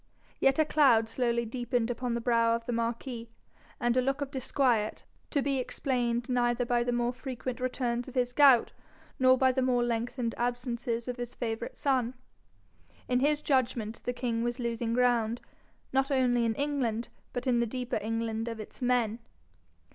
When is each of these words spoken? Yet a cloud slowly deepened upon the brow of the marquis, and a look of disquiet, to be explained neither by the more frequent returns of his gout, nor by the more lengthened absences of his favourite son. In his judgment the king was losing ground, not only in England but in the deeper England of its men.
Yet 0.39 0.57
a 0.57 0.65
cloud 0.65 1.07
slowly 1.07 1.45
deepened 1.45 1.91
upon 1.91 2.15
the 2.15 2.21
brow 2.21 2.55
of 2.55 2.65
the 2.65 2.71
marquis, 2.71 3.29
and 3.79 3.95
a 3.95 4.01
look 4.01 4.19
of 4.19 4.31
disquiet, 4.31 5.03
to 5.29 5.43
be 5.43 5.59
explained 5.59 6.27
neither 6.27 6.65
by 6.65 6.83
the 6.83 6.91
more 6.91 7.13
frequent 7.13 7.59
returns 7.59 8.07
of 8.07 8.15
his 8.15 8.33
gout, 8.33 8.71
nor 9.19 9.37
by 9.37 9.51
the 9.51 9.61
more 9.61 9.83
lengthened 9.83 10.33
absences 10.39 11.07
of 11.07 11.17
his 11.17 11.35
favourite 11.35 11.77
son. 11.77 12.15
In 13.07 13.19
his 13.19 13.43
judgment 13.43 14.01
the 14.03 14.11
king 14.11 14.41
was 14.41 14.59
losing 14.59 14.93
ground, 14.95 15.39
not 15.93 16.09
only 16.09 16.45
in 16.45 16.55
England 16.55 17.09
but 17.31 17.45
in 17.45 17.59
the 17.59 17.67
deeper 17.67 17.99
England 18.01 18.47
of 18.47 18.59
its 18.59 18.81
men. 18.81 19.19